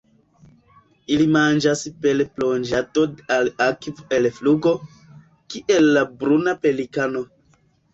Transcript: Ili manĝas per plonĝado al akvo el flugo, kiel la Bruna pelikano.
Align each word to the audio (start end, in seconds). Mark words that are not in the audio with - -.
Ili 1.15 1.27
manĝas 1.35 1.83
per 2.07 2.25
plonĝado 2.39 3.05
al 3.37 3.53
akvo 3.69 4.09
el 4.21 4.33
flugo, 4.41 4.77
kiel 5.55 5.97
la 5.97 6.09
Bruna 6.21 6.61
pelikano. 6.69 7.29